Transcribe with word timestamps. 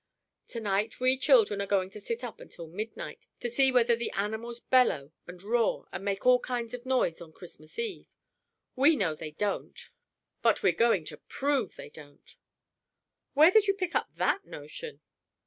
"To 0.47 0.59
night 0.59 0.99
we 0.99 1.15
children 1.15 1.61
are 1.61 1.67
going 1.67 1.91
to 1.91 1.99
sit 1.99 2.23
up 2.23 2.39
until 2.39 2.65
midnight, 2.65 3.27
to 3.39 3.47
see 3.47 3.71
whether 3.71 3.95
the 3.95 4.09
animals 4.13 4.59
bellow 4.59 5.11
and 5.27 5.39
roar 5.43 5.85
and 5.91 6.03
make 6.03 6.25
all 6.25 6.39
kinds 6.39 6.73
of 6.73 6.87
noise 6.87 7.21
on 7.21 7.31
Christmas 7.31 7.77
Eve. 7.77 8.07
We 8.75 8.95
know 8.95 9.13
they 9.13 9.29
don't, 9.29 9.79
but 10.41 10.63
we're 10.63 10.71
going 10.73 11.05
to 11.05 11.17
prove 11.17 11.75
they 11.75 11.91
don't!" 11.91 12.35
"Where 13.35 13.51
did 13.51 13.67
you 13.67 13.75
pick 13.75 13.93
up 13.93 14.13
that 14.13 14.43
notion?" 14.43 15.01